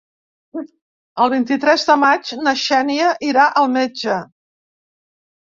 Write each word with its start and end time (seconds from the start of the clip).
El 1.25 1.29
vint-i-tres 1.33 1.85
de 1.91 1.97
maig 2.05 2.31
na 2.47 2.53
Xènia 2.63 3.13
irà 3.29 3.47
al 3.63 3.71
metge. 3.77 4.17